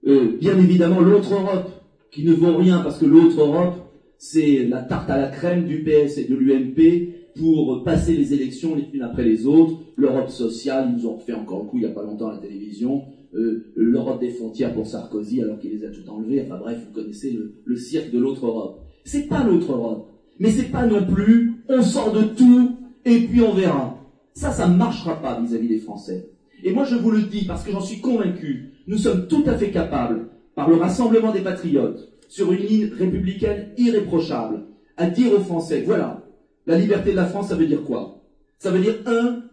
euh, 0.07 0.37
bien 0.39 0.57
évidemment 0.57 0.99
l'autre 0.99 1.33
Europe, 1.33 1.69
qui 2.11 2.25
ne 2.25 2.33
vaut 2.33 2.57
rien 2.57 2.79
parce 2.79 2.97
que 2.97 3.05
l'autre 3.05 3.39
Europe, 3.39 3.75
c'est 4.17 4.65
la 4.65 4.81
tarte 4.81 5.09
à 5.09 5.17
la 5.17 5.27
crème 5.27 5.65
du 5.65 5.83
PS 5.83 6.17
et 6.17 6.25
de 6.25 6.35
l'UMP 6.35 7.13
pour 7.37 7.83
passer 7.83 8.15
les 8.15 8.33
élections 8.33 8.75
les 8.75 8.87
unes 8.93 9.03
après 9.03 9.23
les 9.23 9.45
autres. 9.45 9.77
L'Europe 9.95 10.29
sociale, 10.29 10.89
ils 10.89 11.01
nous 11.03 11.09
ont 11.09 11.17
fait 11.17 11.33
encore 11.33 11.63
le 11.63 11.69
coup 11.69 11.77
il 11.77 11.81
n'y 11.81 11.89
a 11.91 11.93
pas 11.93 12.03
longtemps 12.03 12.29
à 12.29 12.33
la 12.33 12.39
télévision. 12.39 13.03
Euh, 13.33 13.71
L'Europe 13.75 14.19
des 14.19 14.29
frontières 14.31 14.73
pour 14.73 14.87
Sarkozy 14.87 15.41
alors 15.41 15.59
qu'il 15.59 15.71
les 15.71 15.85
a 15.85 15.89
tout 15.89 16.07
enlevées. 16.09 16.41
Enfin 16.45 16.57
bref, 16.57 16.79
vous 16.85 16.93
connaissez 16.93 17.31
le, 17.31 17.53
le 17.63 17.75
cirque 17.77 18.11
de 18.11 18.19
l'autre 18.19 18.45
Europe. 18.45 18.81
C'est 19.05 19.27
pas 19.27 19.43
l'autre 19.43 19.71
Europe. 19.71 20.10
Mais 20.41 20.49
c'est 20.49 20.71
pas 20.71 20.87
non 20.87 21.05
plus 21.05 21.61
on 21.69 21.83
sort 21.83 22.11
de 22.11 22.23
tout 22.23 22.75
et 23.05 23.19
puis 23.27 23.41
on 23.41 23.53
verra. 23.53 23.99
Ça, 24.33 24.51
ça 24.51 24.67
ne 24.67 24.75
marchera 24.75 25.21
pas 25.21 25.39
vis-à-vis 25.39 25.67
des 25.67 25.77
Français. 25.77 26.31
Et 26.63 26.73
moi, 26.73 26.83
je 26.83 26.95
vous 26.95 27.11
le 27.11 27.21
dis 27.21 27.45
parce 27.45 27.63
que 27.63 27.71
j'en 27.71 27.79
suis 27.79 28.01
convaincu, 28.01 28.71
nous 28.87 28.97
sommes 28.97 29.27
tout 29.27 29.43
à 29.45 29.55
fait 29.55 29.69
capables, 29.69 30.29
par 30.55 30.67
le 30.67 30.77
Rassemblement 30.77 31.31
des 31.31 31.41
Patriotes, 31.41 32.11
sur 32.27 32.51
une 32.51 32.59
ligne 32.59 32.89
républicaine 32.91 33.67
irréprochable, 33.77 34.65
à 34.97 35.11
dire 35.11 35.31
aux 35.31 35.41
Français, 35.41 35.83
voilà, 35.85 36.23
la 36.65 36.79
liberté 36.79 37.11
de 37.11 37.17
la 37.17 37.27
France, 37.27 37.49
ça 37.49 37.55
veut 37.55 37.67
dire 37.67 37.83
quoi? 37.83 38.23
Ça 38.57 38.71
veut 38.71 38.81
dire, 38.81 38.95
un, 39.05 39.43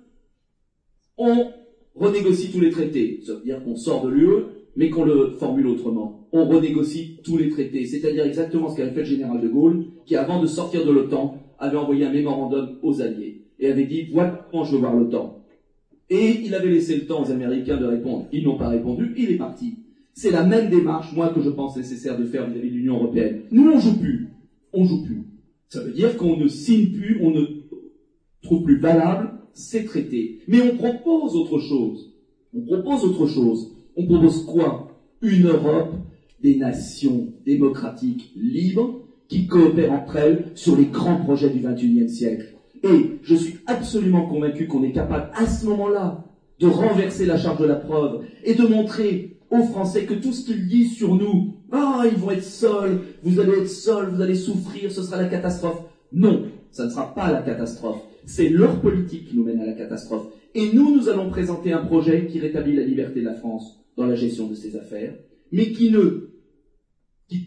on 1.19 1.51
renégocie 1.97 2.51
tous 2.51 2.61
les 2.61 2.71
traités. 2.71 3.21
Ça 3.27 3.35
veut 3.35 3.43
dire 3.45 3.63
qu'on 3.63 3.77
sort 3.77 4.07
de 4.07 4.09
l'UE, 4.09 4.45
mais 4.79 4.91
qu'on 4.91 5.03
le 5.03 5.33
formule 5.33 5.67
autrement. 5.67 6.29
On 6.33 6.47
renégocie 6.47 7.19
tous 7.25 7.37
les 7.37 7.49
traités, 7.49 7.85
c'est-à-dire 7.85 8.25
exactement 8.25 8.69
ce 8.69 8.77
qu'avait 8.77 8.93
fait 8.93 9.01
le 9.01 9.07
général 9.07 9.41
de 9.41 9.49
Gaulle, 9.49 9.87
qui 10.07 10.15
avant 10.15 10.41
de 10.41 10.47
sortir 10.47 10.87
de 10.87 10.93
l'OTAN 10.93 11.37
avait 11.59 11.77
envoyé 11.77 12.07
un 12.07 12.13
mémorandum 12.13 12.79
aux 12.83 13.03
Alliés 13.03 13.43
et 13.59 13.67
avait 13.67 13.87
dit 13.87 14.07
voilà 14.13 14.47
comment 14.51 14.65
je 14.65 14.73
veux 14.73 14.79
voir 14.79 14.95
l'OTAN. 14.95 15.43
Et 16.09 16.41
il 16.45 16.55
avait 16.55 16.71
laissé 16.71 16.97
le 16.97 17.07
temps 17.07 17.25
aux 17.25 17.31
Américains 17.31 17.77
de 17.77 17.85
répondre. 17.85 18.27
Ils 18.33 18.45
n'ont 18.45 18.57
pas 18.57 18.69
répondu, 18.69 19.13
il 19.19 19.33
est 19.33 19.37
parti. 19.37 19.75
C'est 20.15 20.31
la 20.31 20.45
même 20.45 20.71
démarche, 20.71 21.13
moi, 21.13 21.29
que 21.29 21.43
je 21.43 21.51
pense 21.51 21.77
nécessaire 21.77 22.19
de 22.19 22.25
faire 22.25 22.49
vis-à-vis 22.49 22.71
de 22.71 22.77
l'Union 22.77 22.95
européenne. 22.95 23.43
Nous, 23.51 23.71
on 23.71 23.79
joue 23.79 23.99
plus. 23.99 24.29
On 24.73 24.85
joue 24.85 25.05
plus. 25.05 25.25
Ça 25.69 25.83
veut 25.83 25.93
dire 25.93 26.17
qu'on 26.17 26.37
ne 26.37 26.49
signe 26.49 26.93
plus, 26.93 27.21
on 27.21 27.31
ne 27.31 27.45
trouve 28.43 28.63
plus 28.63 28.79
valable 28.79 29.39
c'est 29.59 29.85
traité. 29.85 30.39
Mais 30.47 30.61
on 30.61 30.77
propose 30.77 31.35
autre 31.35 31.59
chose. 31.59 32.15
On 32.55 32.61
propose 32.63 33.05
autre 33.05 33.27
chose. 33.27 33.73
On 34.01 34.07
propose 34.07 34.45
quoi 34.47 34.97
Une 35.23 35.49
Europe 35.49 35.93
des 36.41 36.55
nations 36.55 37.33
démocratiques 37.45 38.31
libres 38.37 39.01
qui 39.27 39.49
coopèrent 39.49 39.93
entre 39.93 40.15
elles 40.15 40.45
sur 40.55 40.77
les 40.77 40.85
grands 40.85 41.17
projets 41.17 41.51
du 41.51 41.59
XXIe 41.59 42.09
siècle. 42.09 42.55
Et 42.85 43.19
je 43.25 43.35
suis 43.35 43.59
absolument 43.67 44.29
convaincu 44.29 44.69
qu'on 44.69 44.85
est 44.85 44.93
capable 44.93 45.33
à 45.35 45.47
ce 45.47 45.67
moment-là 45.67 46.25
de 46.61 46.69
renverser 46.69 47.27
la 47.27 47.37
charge 47.37 47.59
de 47.59 47.67
la 47.67 47.75
preuve 47.75 48.25
et 48.45 48.55
de 48.55 48.69
montrer 48.69 49.37
aux 49.51 49.65
Français 49.65 50.05
que 50.05 50.15
tout 50.15 50.33
ce 50.33 50.47
qu'ils 50.47 50.69
disent 50.69 50.95
sur 50.95 51.17
nous, 51.17 51.57
ah, 51.73 52.05
ils 52.09 52.19
vont 52.19 52.31
être 52.31 52.45
seuls, 52.45 53.01
vous 53.25 53.41
allez 53.41 53.63
être 53.63 53.69
seuls, 53.69 54.11
vous 54.11 54.23
allez 54.23 54.37
souffrir, 54.37 54.93
ce 54.93 55.03
sera 55.03 55.21
la 55.21 55.29
catastrophe. 55.29 55.83
Non, 56.13 56.45
ça 56.71 56.85
ne 56.85 56.91
sera 56.91 57.13
pas 57.17 57.33
la 57.33 57.43
catastrophe. 57.43 58.01
C'est 58.27 58.49
leur 58.49 58.81
politique 58.81 59.27
qui 59.27 59.37
nous 59.37 59.45
mène 59.45 59.61
à 59.61 59.67
la 59.67 59.73
catastrophe. 59.73 60.27
Et 60.55 60.73
nous, 60.73 60.95
nous 60.95 61.09
allons 61.09 61.31
présenter 61.31 61.73
un 61.73 61.85
projet 61.85 62.27
qui 62.27 62.39
rétablit 62.39 62.77
la 62.77 62.85
liberté 62.85 63.21
de 63.23 63.27
la 63.27 63.35
France 63.35 63.79
dans 63.99 64.07
la 64.07 64.15
gestion 64.15 64.47
de 64.47 64.55
ses 64.55 64.77
affaires, 64.77 65.13
mais 65.53 65.73
qui 65.73 65.91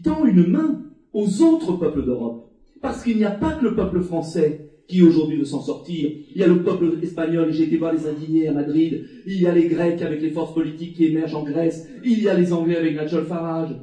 tend 0.02 0.24
une 0.26 0.46
main 0.46 0.82
aux 1.12 1.42
autres 1.42 1.72
peuples 1.78 2.04
d'Europe. 2.04 2.50
Parce 2.82 3.02
qu'il 3.02 3.16
n'y 3.16 3.24
a 3.24 3.30
pas 3.30 3.52
que 3.52 3.64
le 3.64 3.74
peuple 3.74 4.02
français 4.02 4.68
qui 4.86 5.02
aujourd'hui 5.02 5.38
veut 5.38 5.46
s'en 5.46 5.62
sortir. 5.62 6.10
Il 6.30 6.36
y 6.36 6.42
a 6.42 6.46
le 6.46 6.62
peuple 6.62 6.98
espagnol, 7.02 7.50
j'ai 7.52 7.64
été 7.64 7.78
voir 7.78 7.94
les 7.94 8.06
indignés 8.06 8.48
à 8.48 8.52
Madrid. 8.52 9.06
Il 9.26 9.40
y 9.40 9.46
a 9.46 9.54
les 9.54 9.66
Grecs 9.66 10.02
avec 10.02 10.20
les 10.20 10.30
forces 10.30 10.52
politiques 10.52 10.94
qui 10.96 11.06
émergent 11.06 11.36
en 11.36 11.44
Grèce. 11.44 11.88
Il 12.04 12.20
y 12.22 12.28
a 12.28 12.34
les 12.34 12.52
Anglais 12.52 12.76
avec 12.76 13.00
Nigel 13.00 13.24
Farage. 13.24 13.74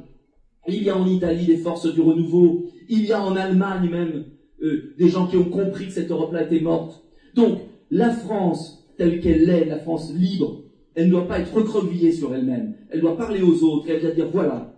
Il 0.68 0.82
y 0.82 0.90
a 0.90 0.96
en 0.96 1.06
Italie 1.06 1.46
des 1.46 1.56
forces 1.56 1.92
du 1.92 2.00
renouveau. 2.00 2.66
Il 2.88 3.04
y 3.04 3.12
a 3.12 3.20
en 3.20 3.34
Allemagne 3.34 3.90
même 3.90 4.26
euh, 4.62 4.94
des 4.96 5.08
gens 5.08 5.26
qui 5.26 5.36
ont 5.36 5.50
compris 5.50 5.86
que 5.86 5.92
cette 5.92 6.10
Europe-là 6.10 6.44
était 6.44 6.60
morte. 6.60 7.02
Donc, 7.34 7.58
la 7.90 8.10
France, 8.10 8.86
telle 8.96 9.20
qu'elle 9.20 9.48
est, 9.48 9.64
la 9.64 9.78
France 9.78 10.12
libre, 10.14 10.69
elle 10.94 11.06
ne 11.06 11.10
doit 11.10 11.28
pas 11.28 11.38
être 11.38 11.54
recroquevillée 11.54 12.12
sur 12.12 12.34
elle-même. 12.34 12.74
Elle 12.90 13.00
doit 13.00 13.16
parler 13.16 13.42
aux 13.42 13.62
autres. 13.62 13.86
Elle 13.88 14.00
doit 14.00 14.10
dire, 14.10 14.28
voilà, 14.32 14.74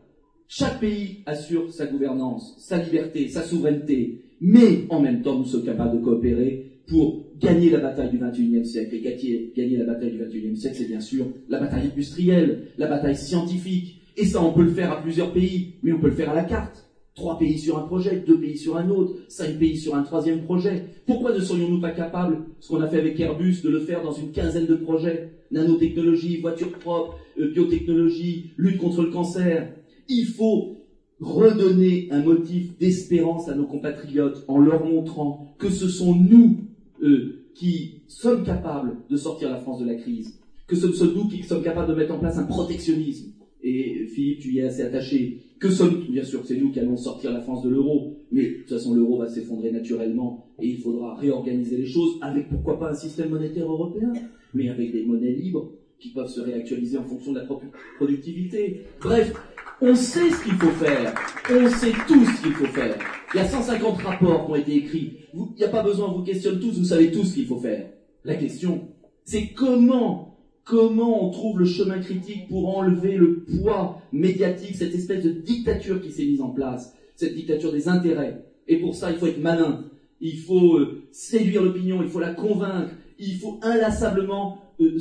chaque 0.48 0.80
pays 0.80 1.22
assure 1.24 1.72
sa 1.72 1.86
gouvernance, 1.86 2.56
sa 2.58 2.76
liberté, 2.76 3.28
sa 3.28 3.42
souveraineté, 3.42 4.20
mais 4.40 4.84
en 4.90 5.00
même 5.00 5.22
temps 5.22 5.38
nous 5.38 5.46
sommes 5.46 5.64
capables 5.64 5.98
de 5.98 6.04
coopérer 6.04 6.72
pour 6.86 7.24
gagner 7.40 7.70
la 7.70 7.78
bataille 7.78 8.10
du 8.10 8.18
XXIe 8.18 8.64
siècle. 8.64 8.94
Et 8.94 9.00
gagner, 9.56 9.76
la 9.78 9.84
bataille 9.84 10.12
du 10.12 10.18
XXIe 10.18 10.56
siècle, 10.56 10.76
c'est 10.78 10.88
bien 10.88 11.00
sûr 11.00 11.26
la 11.48 11.58
bataille 11.58 11.90
industrielle, 11.90 12.66
la 12.76 12.86
bataille 12.86 13.16
scientifique. 13.16 14.02
Et 14.16 14.26
ça, 14.26 14.42
on 14.42 14.52
peut 14.52 14.64
le 14.64 14.72
faire 14.72 14.92
à 14.92 15.00
plusieurs 15.00 15.32
pays, 15.32 15.76
mais 15.82 15.92
on 15.92 15.98
peut 15.98 16.08
le 16.08 16.14
faire 16.14 16.30
à 16.30 16.34
la 16.34 16.44
carte. 16.44 16.84
Trois 17.14 17.38
pays 17.38 17.58
sur 17.58 17.78
un 17.78 17.82
projet, 17.82 18.22
deux 18.26 18.40
pays 18.40 18.56
sur 18.56 18.76
un 18.76 18.88
autre, 18.88 19.16
cinq 19.28 19.58
pays 19.58 19.76
sur 19.76 19.94
un 19.94 20.02
troisième 20.02 20.42
projet. 20.42 20.84
Pourquoi 21.06 21.34
ne 21.34 21.40
serions-nous 21.40 21.80
pas 21.80 21.90
capables, 21.90 22.38
ce 22.58 22.68
qu'on 22.68 22.80
a 22.80 22.88
fait 22.88 23.00
avec 23.00 23.20
Airbus, 23.20 23.60
de 23.62 23.68
le 23.68 23.80
faire 23.80 24.02
dans 24.02 24.12
une 24.12 24.32
quinzaine 24.32 24.66
de 24.66 24.76
projets 24.76 25.30
Nanotechnologie, 25.50 26.38
voitures 26.38 26.72
propres, 26.72 27.18
euh, 27.38 27.50
biotechnologie, 27.52 28.52
lutte 28.56 28.78
contre 28.78 29.02
le 29.02 29.10
cancer, 29.10 29.74
il 30.08 30.24
faut 30.24 30.78
redonner 31.20 32.08
un 32.10 32.22
motif 32.22 32.76
d'espérance 32.78 33.48
à 33.48 33.54
nos 33.54 33.66
compatriotes 33.66 34.44
en 34.48 34.58
leur 34.58 34.84
montrant 34.84 35.54
que 35.58 35.68
ce 35.68 35.88
sont 35.88 36.14
nous 36.14 36.60
euh, 37.02 37.44
qui 37.54 38.02
sommes 38.08 38.44
capables 38.44 38.96
de 39.10 39.16
sortir 39.16 39.50
la 39.50 39.58
France 39.58 39.80
de 39.80 39.86
la 39.86 39.94
crise, 39.94 40.40
que 40.66 40.76
ce 40.76 40.90
sont 40.90 41.12
nous 41.14 41.28
qui 41.28 41.42
sommes 41.42 41.62
capables 41.62 41.90
de 41.90 41.94
mettre 41.94 42.14
en 42.14 42.18
place 42.18 42.38
un 42.38 42.44
protectionnisme. 42.44 43.32
Et 43.62 44.06
Philippe, 44.12 44.40
tu 44.40 44.52
y 44.52 44.58
es 44.58 44.62
assez 44.62 44.82
attaché. 44.82 45.38
Que 45.62 45.70
sommes 45.70 46.06
Bien 46.08 46.24
sûr, 46.24 46.40
c'est 46.44 46.56
nous 46.56 46.72
qui 46.72 46.80
allons 46.80 46.96
sortir 46.96 47.32
la 47.32 47.40
France 47.40 47.62
de 47.62 47.68
l'euro, 47.68 48.16
mais 48.32 48.42
de 48.42 48.54
toute 48.62 48.70
façon, 48.70 48.94
l'euro 48.94 49.18
va 49.18 49.28
s'effondrer 49.28 49.70
naturellement 49.70 50.48
et 50.58 50.66
il 50.66 50.78
faudra 50.78 51.14
réorganiser 51.14 51.76
les 51.76 51.86
choses 51.86 52.18
avec 52.20 52.48
pourquoi 52.48 52.80
pas 52.80 52.90
un 52.90 52.94
système 52.94 53.28
monétaire 53.28 53.70
européen, 53.70 54.12
mais 54.54 54.68
avec 54.70 54.90
des 54.90 55.04
monnaies 55.04 55.30
libres 55.30 55.70
qui 56.00 56.08
peuvent 56.08 56.26
se 56.26 56.40
réactualiser 56.40 56.98
en 56.98 57.04
fonction 57.04 57.32
de 57.32 57.38
la 57.38 57.46
productivité. 57.96 58.86
Bref, 59.00 59.32
on 59.80 59.94
sait 59.94 60.30
ce 60.30 60.42
qu'il 60.42 60.54
faut 60.54 60.84
faire. 60.84 61.14
On 61.48 61.68
sait 61.68 61.92
tous 62.08 62.24
ce 62.24 62.42
qu'il 62.42 62.54
faut 62.54 62.66
faire. 62.66 62.98
Il 63.32 63.36
y 63.36 63.40
a 63.40 63.46
150 63.46 63.98
rapports 63.98 64.46
qui 64.46 64.50
ont 64.50 64.56
été 64.56 64.74
écrits. 64.74 65.18
Il 65.32 65.46
n'y 65.56 65.64
a 65.64 65.68
pas 65.68 65.84
besoin, 65.84 66.08
on 66.08 66.18
vous 66.18 66.24
questionne 66.24 66.58
tous, 66.58 66.76
vous 66.76 66.86
savez 66.86 67.12
tous 67.12 67.22
ce 67.22 67.34
qu'il 67.34 67.46
faut 67.46 67.60
faire. 67.60 67.88
La 68.24 68.34
question, 68.34 68.88
c'est 69.24 69.52
comment, 69.54 70.31
comment 70.64 71.26
on 71.26 71.30
trouve 71.30 71.58
le 71.58 71.64
chemin 71.64 71.98
critique 71.98 72.48
pour 72.48 72.76
enlever 72.76 73.16
le 73.16 73.44
poids 73.44 74.00
médiatique, 74.12 74.76
cette 74.76 74.94
espèce 74.94 75.24
de 75.24 75.30
dictature 75.30 76.00
qui 76.00 76.12
s'est 76.12 76.24
mise 76.24 76.40
en 76.40 76.50
place, 76.50 76.96
cette 77.16 77.34
dictature 77.34 77.72
des 77.72 77.88
intérêts? 77.88 78.44
Et 78.68 78.78
pour 78.78 78.94
ça, 78.94 79.10
il 79.10 79.18
faut 79.18 79.26
être 79.26 79.40
malin. 79.40 79.84
Il 80.20 80.38
faut 80.38 80.76
euh, 80.76 81.02
séduire 81.10 81.62
l'opinion, 81.62 82.00
il 82.02 82.08
faut 82.08 82.20
la 82.20 82.32
convaincre, 82.32 82.92
il 83.18 83.34
faut 83.34 83.58
inlassablement 83.62 84.58
euh, 84.80 84.98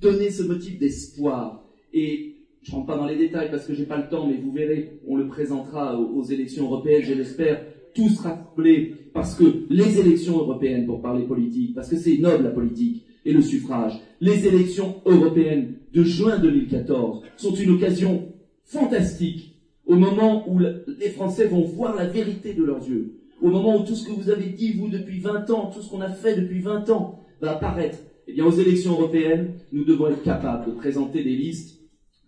donner 0.00 0.30
ce 0.30 0.42
motif 0.42 0.78
d'espoir. 0.78 1.62
Et 1.92 2.34
je 2.62 2.70
ne 2.70 2.76
rentre 2.76 2.86
pas 2.86 2.96
dans 2.96 3.06
les 3.06 3.16
détails 3.16 3.50
parce 3.50 3.66
que 3.66 3.74
j'ai 3.74 3.84
pas 3.84 3.98
le 3.98 4.08
temps, 4.08 4.26
mais 4.26 4.36
vous 4.36 4.50
verrez, 4.50 5.00
on 5.06 5.16
le 5.16 5.28
présentera 5.28 6.00
aux, 6.00 6.22
élections 6.24 6.64
européennes, 6.64 7.02
je 7.04 7.12
l'espère, 7.12 7.62
tous 7.94 8.18
rappelés, 8.20 8.94
parce 9.12 9.34
que 9.34 9.44
les 9.68 10.00
élections 10.00 10.38
européennes, 10.38 10.86
pour 10.86 11.02
parler 11.02 11.26
politique, 11.26 11.74
parce 11.74 11.88
que 11.88 11.96
c'est 11.96 12.16
noble 12.18 12.44
la 12.44 12.50
politique 12.50 13.04
et 13.24 13.32
le 13.32 13.42
suffrage, 13.42 14.00
les 14.24 14.46
élections 14.46 15.02
européennes 15.04 15.74
de 15.92 16.02
juin 16.02 16.38
2014 16.38 17.22
sont 17.36 17.54
une 17.54 17.72
occasion 17.72 18.32
fantastique 18.64 19.60
au 19.84 19.96
moment 19.96 20.48
où 20.48 20.58
les 20.58 21.10
Français 21.10 21.46
vont 21.46 21.60
voir 21.60 21.94
la 21.94 22.06
vérité 22.06 22.54
de 22.54 22.64
leurs 22.64 22.88
yeux, 22.88 23.16
au 23.42 23.48
moment 23.48 23.76
où 23.76 23.84
tout 23.84 23.94
ce 23.94 24.06
que 24.06 24.12
vous 24.12 24.30
avez 24.30 24.46
dit, 24.46 24.72
vous, 24.72 24.88
depuis 24.88 25.20
20 25.20 25.50
ans, 25.50 25.70
tout 25.70 25.82
ce 25.82 25.90
qu'on 25.90 26.00
a 26.00 26.08
fait 26.08 26.40
depuis 26.40 26.60
20 26.60 26.88
ans, 26.88 27.20
va 27.42 27.56
apparaître. 27.56 27.98
Eh 28.26 28.32
bien, 28.32 28.46
aux 28.46 28.50
élections 28.50 28.92
européennes, 28.92 29.56
nous 29.72 29.84
devons 29.84 30.08
être 30.08 30.22
capables 30.22 30.72
de 30.72 30.76
présenter 30.76 31.22
des 31.22 31.36
listes 31.36 31.80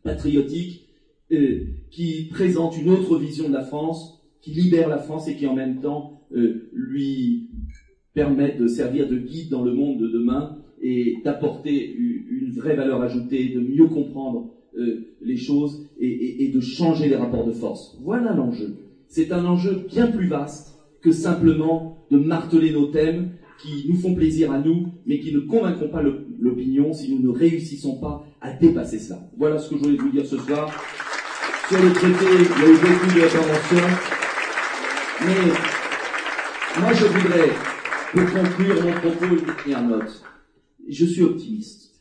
patriotique 0.02 0.86
euh, 1.32 1.64
qui 1.90 2.28
présente 2.30 2.76
une 2.76 2.90
autre 2.90 3.18
vision 3.18 3.48
de 3.48 3.54
la 3.54 3.64
France, 3.64 4.22
qui 4.42 4.50
libère 4.50 4.90
la 4.90 4.98
France 4.98 5.28
et 5.28 5.34
qui 5.34 5.46
en 5.46 5.54
même 5.54 5.80
temps 5.80 6.20
euh, 6.36 6.68
lui 6.74 7.48
permet 8.12 8.52
de 8.52 8.68
servir 8.68 9.08
de 9.08 9.16
guide 9.16 9.48
dans 9.48 9.64
le 9.64 9.72
monde 9.72 9.98
de 9.98 10.08
demain 10.08 10.55
et 10.82 11.18
d'apporter 11.24 11.94
une 11.94 12.52
vraie 12.52 12.76
valeur 12.76 13.02
ajoutée, 13.02 13.50
de 13.54 13.60
mieux 13.60 13.88
comprendre 13.88 14.50
euh, 14.78 15.06
les 15.22 15.36
choses 15.36 15.88
et, 15.98 16.50
de 16.54 16.60
changer 16.60 17.08
les 17.08 17.16
rapports 17.16 17.46
de 17.46 17.52
force. 17.52 17.96
Voilà 18.02 18.34
l'enjeu. 18.34 18.76
C'est 19.08 19.32
un 19.32 19.44
enjeu 19.46 19.86
bien 19.88 20.08
plus 20.08 20.28
vaste 20.28 20.78
que 21.00 21.12
simplement 21.12 22.06
de 22.10 22.18
marteler 22.18 22.72
nos 22.72 22.86
thèmes 22.86 23.30
qui 23.58 23.86
nous 23.88 23.96
font 23.96 24.14
plaisir 24.14 24.52
à 24.52 24.58
nous, 24.58 24.88
mais 25.06 25.18
qui 25.18 25.32
ne 25.32 25.40
convaincront 25.40 25.88
pas 25.88 26.02
l'opinion 26.38 26.92
si 26.92 27.10
nous 27.14 27.22
ne 27.22 27.34
réussissons 27.34 27.98
pas 27.98 28.26
à 28.42 28.52
dépasser 28.52 28.98
cela. 28.98 29.20
Voilà 29.38 29.58
ce 29.58 29.70
que 29.70 29.76
je 29.76 29.82
voulais 29.82 29.96
vous 29.96 30.10
dire 30.10 30.26
ce 30.26 30.36
soir. 30.36 30.70
Sur 31.68 31.82
le 31.82 31.92
traité, 31.92 32.26
il 32.30 32.62
y 32.62 32.64
a 32.64 32.70
eu 32.70 32.78
beaucoup 32.78 33.06
mais 35.24 35.50
moi 36.80 36.92
je 36.92 37.06
voudrais, 37.06 37.48
pour 38.12 38.42
conclure 38.42 38.84
mon 38.84 38.92
propos, 38.92 39.36
une 39.66 39.88
note. 39.88 40.22
Je 40.88 41.04
suis 41.04 41.22
optimiste. 41.22 41.94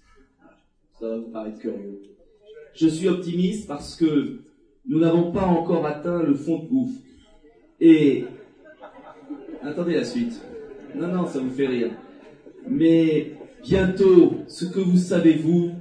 Ça 1.00 1.10
va 1.10 1.18
vous 1.18 1.30
paraître 1.30 1.60
curieux. 1.60 2.02
Je 2.74 2.88
suis 2.88 3.08
optimiste 3.08 3.68
parce 3.68 3.96
que 3.96 4.40
nous 4.88 5.00
n'avons 5.00 5.32
pas 5.32 5.46
encore 5.46 5.86
atteint 5.86 6.22
le 6.22 6.36
fond 6.36 6.60
de 6.60 6.68
gouffre. 6.68 7.00
Et 7.80 8.26
attendez 9.64 9.96
la 9.96 10.04
suite. 10.04 10.40
Non, 10.96 11.08
non, 11.08 11.26
ça 11.26 11.40
vous 11.40 11.50
fait 11.50 11.68
rire. 11.68 11.92
Mais 12.68 13.34
bientôt, 13.64 14.36
ce 14.48 14.66
que 14.66 14.80
vous 14.80 14.98
savez, 14.98 15.34
vous, 15.34 15.72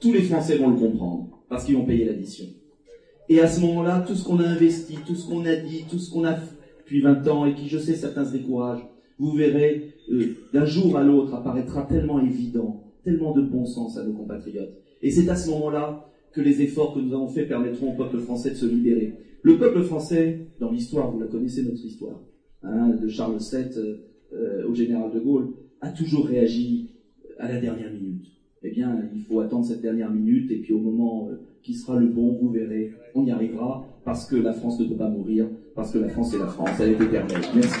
tous 0.00 0.12
les 0.12 0.22
Français 0.22 0.56
vont 0.56 0.70
le 0.70 0.76
comprendre, 0.76 1.28
parce 1.48 1.64
qu'ils 1.64 1.76
vont 1.76 1.84
payer 1.84 2.04
l'addition. 2.06 2.46
Et 3.28 3.40
à 3.40 3.48
ce 3.48 3.60
moment-là, 3.60 4.04
tout 4.06 4.14
ce 4.14 4.24
qu'on 4.24 4.40
a 4.40 4.46
investi, 4.46 4.98
tout 5.06 5.14
ce 5.14 5.26
qu'on 5.26 5.44
a 5.46 5.56
dit, 5.56 5.84
tout 5.88 5.98
ce 5.98 6.10
qu'on 6.10 6.24
a 6.24 6.34
fait 6.34 6.56
depuis 6.78 7.00
20 7.00 7.26
ans, 7.28 7.46
et 7.46 7.54
qui, 7.54 7.68
je 7.68 7.78
sais, 7.78 7.94
certains 7.94 8.24
se 8.24 8.32
découragent, 8.32 8.86
vous 9.18 9.32
verrez, 9.32 9.94
euh, 10.10 10.34
d'un 10.52 10.64
jour 10.64 10.96
à 10.96 11.02
l'autre, 11.02 11.34
apparaîtra 11.34 11.82
tellement 11.84 12.20
évident, 12.20 12.84
tellement 13.04 13.32
de 13.32 13.42
bon 13.42 13.64
sens 13.64 13.96
à 13.96 14.04
nos 14.04 14.12
compatriotes. 14.12 14.74
Et 15.02 15.10
c'est 15.10 15.28
à 15.28 15.36
ce 15.36 15.50
moment-là 15.50 16.10
que 16.32 16.40
les 16.40 16.62
efforts 16.62 16.94
que 16.94 17.00
nous 17.00 17.14
avons 17.14 17.28
faits 17.28 17.48
permettront 17.48 17.92
au 17.92 17.96
peuple 17.96 18.18
français 18.18 18.50
de 18.50 18.56
se 18.56 18.66
libérer. 18.66 19.14
Le 19.42 19.58
peuple 19.58 19.82
français, 19.82 20.48
dans 20.58 20.70
l'histoire, 20.70 21.10
vous 21.12 21.20
la 21.20 21.26
connaissez 21.26 21.62
notre 21.62 21.84
histoire, 21.84 22.20
hein, 22.62 22.88
de 23.00 23.08
Charles 23.08 23.38
VII 23.38 23.98
euh, 24.32 24.68
au 24.68 24.74
général 24.74 25.12
de 25.12 25.20
Gaulle, 25.20 25.52
a 25.80 25.90
toujours 25.90 26.26
réagi 26.26 26.90
à 27.38 27.48
la 27.48 27.60
dernière 27.60 27.92
minute. 27.92 28.26
Eh 28.62 28.70
bien, 28.70 28.98
il 29.14 29.20
faut 29.20 29.40
attendre 29.40 29.64
cette 29.66 29.82
dernière 29.82 30.10
minute 30.10 30.50
et 30.50 30.56
puis 30.56 30.72
au 30.72 30.78
moment 30.78 31.28
euh, 31.30 31.36
qui 31.62 31.74
sera 31.74 31.98
le 32.00 32.06
bon, 32.06 32.38
vous 32.40 32.50
verrez, 32.50 32.92
on 33.14 33.24
y 33.26 33.30
arrivera 33.30 33.86
parce 34.04 34.26
que 34.26 34.36
la 34.36 34.54
France 34.54 34.80
ne 34.80 34.86
peut 34.86 34.96
pas 34.96 35.10
mourir, 35.10 35.46
parce 35.74 35.92
que 35.92 35.98
la 35.98 36.08
France 36.08 36.34
est 36.34 36.38
la 36.38 36.46
France, 36.46 36.70
elle 36.80 36.90
est 36.90 37.04
éternelle. 37.04 37.42
Merci. 37.54 37.80